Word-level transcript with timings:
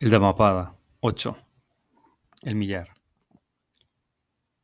El 0.00 0.10
Dhammapada 0.10 0.78
8. 1.00 1.36
El 2.42 2.54
millar. 2.54 2.94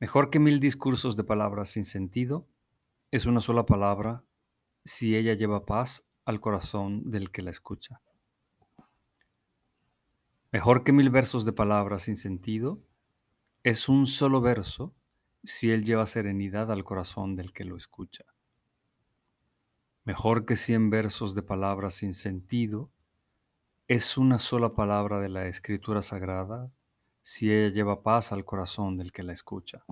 Mejor 0.00 0.30
que 0.30 0.38
mil 0.38 0.58
discursos 0.58 1.16
de 1.16 1.24
palabras 1.24 1.68
sin 1.68 1.84
sentido 1.84 2.48
es 3.10 3.26
una 3.26 3.42
sola 3.42 3.66
palabra 3.66 4.24
si 4.86 5.16
ella 5.16 5.34
lleva 5.34 5.66
paz 5.66 6.08
al 6.24 6.40
corazón 6.40 7.10
del 7.10 7.30
que 7.30 7.42
la 7.42 7.50
escucha. 7.50 8.00
Mejor 10.50 10.82
que 10.82 10.92
mil 10.92 11.10
versos 11.10 11.44
de 11.44 11.52
palabras 11.52 12.04
sin 12.04 12.16
sentido 12.16 12.80
es 13.64 13.90
un 13.90 14.06
solo 14.06 14.40
verso 14.40 14.94
si 15.44 15.70
él 15.70 15.84
lleva 15.84 16.06
serenidad 16.06 16.72
al 16.72 16.84
corazón 16.84 17.36
del 17.36 17.52
que 17.52 17.66
lo 17.66 17.76
escucha. 17.76 18.24
Mejor 20.04 20.46
que 20.46 20.56
cien 20.56 20.88
versos 20.88 21.34
de 21.34 21.42
palabras 21.42 21.92
sin 21.92 22.14
sentido 22.14 22.90
es 23.88 24.18
una 24.18 24.38
sola 24.38 24.74
palabra 24.74 25.18
de 25.18 25.30
la 25.30 25.46
escritura 25.46 26.02
sagrada 26.02 26.70
si 27.22 27.50
ella 27.50 27.72
lleva 27.74 28.02
paz 28.02 28.32
al 28.32 28.44
corazón 28.44 28.98
del 28.98 29.12
que 29.12 29.22
la 29.22 29.32
escucha. 29.32 29.82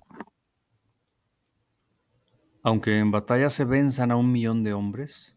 Aunque 2.62 2.98
en 2.98 3.10
batalla 3.10 3.48
se 3.48 3.64
venzan 3.64 4.10
a 4.10 4.16
un 4.16 4.30
millón 4.30 4.62
de 4.64 4.74
hombres, 4.74 5.34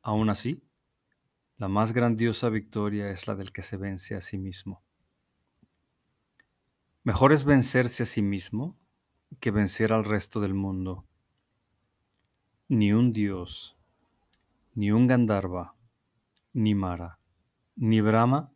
aún 0.00 0.30
así, 0.30 0.62
la 1.56 1.66
más 1.66 1.92
grandiosa 1.92 2.50
victoria 2.50 3.10
es 3.10 3.26
la 3.26 3.34
del 3.34 3.50
que 3.50 3.62
se 3.62 3.76
vence 3.76 4.14
a 4.14 4.20
sí 4.20 4.38
mismo. 4.38 4.80
Mejor 7.02 7.32
es 7.32 7.44
vencerse 7.44 8.04
a 8.04 8.06
sí 8.06 8.22
mismo 8.22 8.78
que 9.40 9.50
vencer 9.50 9.92
al 9.92 10.04
resto 10.04 10.38
del 10.38 10.54
mundo. 10.54 11.04
Ni 12.68 12.92
un 12.92 13.12
dios, 13.12 13.76
ni 14.74 14.92
un 14.92 15.08
Gandharva, 15.08 15.74
ni 16.52 16.76
Mara, 16.76 17.18
ni 17.78 18.00
Brahma 18.00 18.52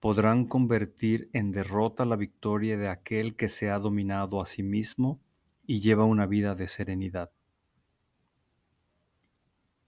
podrán 0.00 0.46
convertir 0.46 1.30
en 1.32 1.52
derrota 1.52 2.04
la 2.04 2.16
victoria 2.16 2.76
de 2.76 2.88
aquel 2.88 3.36
que 3.36 3.48
se 3.48 3.70
ha 3.70 3.78
dominado 3.78 4.40
a 4.40 4.46
sí 4.46 4.62
mismo 4.62 5.20
y 5.66 5.80
lleva 5.80 6.04
una 6.04 6.26
vida 6.26 6.54
de 6.54 6.68
serenidad. 6.68 7.30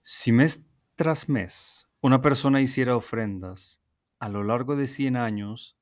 Si 0.01 0.31
mes 0.31 0.65
tras 0.95 1.27
mes 1.27 1.87
una 2.01 2.21
persona 2.21 2.61
hiciera 2.61 2.95
ofrendas 2.95 3.81
a 4.19 4.29
lo 4.29 4.43
largo 4.43 4.75
de 4.75 4.87
100 4.87 5.17
años 5.17 5.77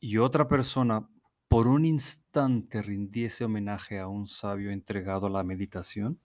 y 0.00 0.18
otra 0.18 0.48
persona 0.48 1.08
por 1.48 1.68
un 1.68 1.84
instante 1.84 2.82
rindiese 2.82 3.44
homenaje 3.44 3.98
a 3.98 4.08
un 4.08 4.26
sabio 4.26 4.70
entregado 4.70 5.26
a 5.26 5.30
la 5.30 5.44
meditación, 5.44 6.20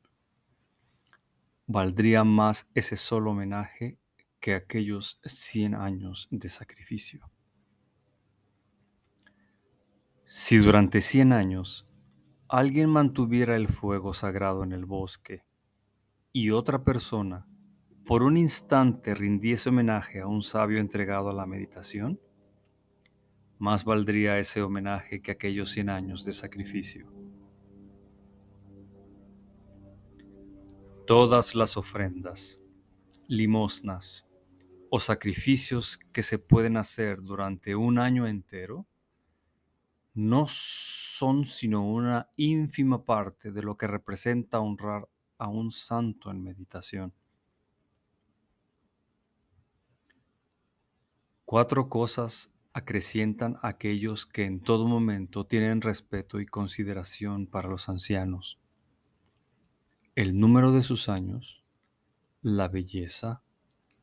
valdría 1.67 2.23
más 2.23 2.69
ese 2.73 2.95
solo 2.95 3.31
homenaje 3.31 3.97
que 4.41 4.55
aquellos 4.55 5.21
100 5.23 5.75
años 5.75 6.27
de 6.31 6.49
sacrificio. 6.49 7.29
Si 10.25 10.57
durante 10.57 10.99
100 10.99 11.31
años 11.31 11.87
alguien 12.49 12.89
mantuviera 12.89 13.55
el 13.55 13.67
fuego 13.67 14.13
sagrado 14.13 14.63
en 14.63 14.73
el 14.73 14.85
bosque 14.85 15.45
y 16.33 16.49
otra 16.49 16.83
persona 16.83 17.45
por 18.05 18.23
un 18.23 18.35
instante 18.35 19.13
rindiese 19.13 19.69
homenaje 19.69 20.21
a 20.21 20.27
un 20.27 20.41
sabio 20.41 20.79
entregado 20.79 21.29
a 21.29 21.33
la 21.33 21.45
meditación, 21.45 22.19
más 23.59 23.85
valdría 23.85 24.39
ese 24.39 24.63
homenaje 24.63 25.21
que 25.21 25.31
aquellos 25.31 25.69
100 25.69 25.89
años 25.89 26.25
de 26.25 26.33
sacrificio. 26.33 27.11
Todas 31.05 31.53
las 31.53 31.77
ofrendas, 31.77 32.59
limosnas, 33.27 34.25
o 34.93 34.99
sacrificios 34.99 35.97
que 36.11 36.21
se 36.21 36.37
pueden 36.37 36.75
hacer 36.75 37.21
durante 37.21 37.77
un 37.77 37.97
año 37.97 38.27
entero 38.27 38.85
no 40.13 40.47
son 40.47 41.45
sino 41.45 41.87
una 41.87 42.29
ínfima 42.35 43.05
parte 43.05 43.53
de 43.53 43.63
lo 43.63 43.77
que 43.77 43.87
representa 43.87 44.59
honrar 44.59 45.07
a 45.37 45.47
un 45.47 45.71
santo 45.71 46.29
en 46.29 46.43
meditación. 46.43 47.13
Cuatro 51.45 51.87
cosas 51.87 52.51
acrecientan 52.73 53.59
a 53.61 53.69
aquellos 53.69 54.25
que 54.25 54.43
en 54.43 54.59
todo 54.59 54.89
momento 54.89 55.45
tienen 55.45 55.79
respeto 55.79 56.41
y 56.41 56.45
consideración 56.45 57.47
para 57.47 57.69
los 57.69 57.87
ancianos. 57.87 58.59
El 60.15 60.37
número 60.37 60.73
de 60.73 60.83
sus 60.83 61.07
años, 61.07 61.63
la 62.41 62.67
belleza, 62.67 63.41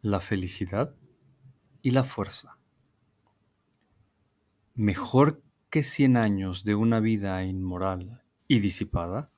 la 0.03 0.21
felicidad 0.21 0.95
y 1.83 1.91
la 1.91 2.05
fuerza. 2.05 2.59
Mejor 4.75 5.43
que 5.71 5.83
cien 5.83 6.17
años 6.17 6.65
de 6.65 6.75
una 6.75 7.01
vida 7.01 7.45
inmoral 7.45 8.23
y 8.47 8.61
disipada 8.61 9.31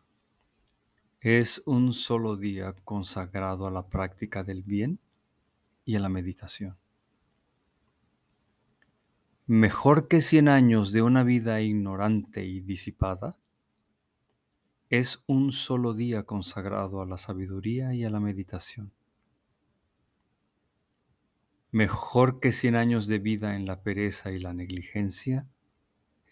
es 1.20 1.62
un 1.66 1.92
solo 1.92 2.36
día 2.36 2.74
consagrado 2.84 3.66
a 3.66 3.70
la 3.70 3.86
práctica 3.86 4.42
del 4.42 4.62
bien 4.62 4.98
y 5.84 5.96
a 5.96 6.00
la 6.00 6.08
meditación. 6.08 6.76
Mejor 9.46 10.08
que 10.08 10.20
cien 10.20 10.48
años 10.48 10.92
de 10.92 11.02
una 11.02 11.24
vida 11.24 11.60
ignorante 11.60 12.44
y 12.44 12.60
disipada 12.60 13.36
es 14.90 15.22
un 15.26 15.52
solo 15.52 15.94
día 15.94 16.22
consagrado 16.22 17.00
a 17.00 17.06
la 17.06 17.16
sabiduría 17.16 17.94
y 17.94 18.04
a 18.04 18.10
la 18.10 18.20
meditación. 18.20 18.92
Mejor 21.72 22.40
que 22.40 22.50
cien 22.50 22.74
años 22.74 23.06
de 23.06 23.20
vida 23.20 23.54
en 23.54 23.64
la 23.64 23.82
pereza 23.82 24.32
y 24.32 24.40
la 24.40 24.52
negligencia 24.52 25.48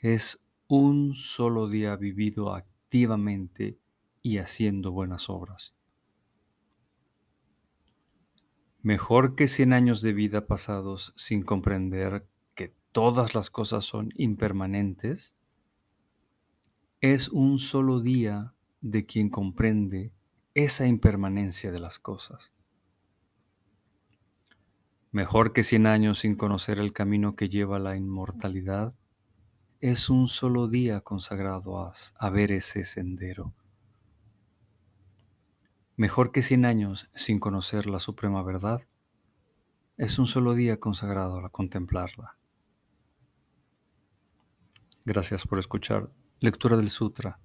es 0.00 0.40
un 0.66 1.14
solo 1.14 1.68
día 1.68 1.94
vivido 1.94 2.54
activamente 2.54 3.78
y 4.22 4.38
haciendo 4.38 4.90
buenas 4.90 5.30
obras. 5.30 5.74
Mejor 8.82 9.36
que 9.36 9.46
cien 9.46 9.72
años 9.72 10.02
de 10.02 10.12
vida 10.12 10.46
pasados 10.46 11.12
sin 11.14 11.42
comprender 11.42 12.26
que 12.54 12.74
todas 12.90 13.34
las 13.34 13.50
cosas 13.50 13.84
son 13.84 14.12
impermanentes, 14.16 15.34
es 17.00 17.28
un 17.28 17.60
solo 17.60 18.00
día 18.00 18.54
de 18.80 19.06
quien 19.06 19.30
comprende 19.30 20.12
esa 20.54 20.86
impermanencia 20.86 21.70
de 21.70 21.78
las 21.78 22.00
cosas. 22.00 22.50
Mejor 25.10 25.54
que 25.54 25.62
cien 25.62 25.86
años 25.86 26.18
sin 26.18 26.36
conocer 26.36 26.78
el 26.78 26.92
camino 26.92 27.34
que 27.34 27.48
lleva 27.48 27.76
a 27.76 27.80
la 27.80 27.96
inmortalidad, 27.96 28.94
es 29.80 30.10
un 30.10 30.28
solo 30.28 30.68
día 30.68 31.00
consagrado 31.00 31.78
a, 31.78 32.30
ver 32.30 32.52
ese 32.52 32.84
sendero. 32.84 33.54
Mejor 35.96 36.30
que 36.30 36.42
cien 36.42 36.66
años 36.66 37.08
sin 37.14 37.40
conocer 37.40 37.86
la 37.86 38.00
suprema 38.00 38.42
verdad, 38.42 38.82
es 39.96 40.18
un 40.18 40.26
solo 40.26 40.52
día 40.54 40.78
consagrado 40.78 41.38
a 41.38 41.48
contemplarla. 41.48 42.36
Gracias 45.06 45.46
por 45.46 45.58
escuchar 45.58 46.10
Lectura 46.38 46.76
del 46.76 46.90
Sutra, 46.90 47.40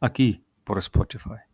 aquí 0.00 0.44
por 0.64 0.78
Spotify. 0.78 1.53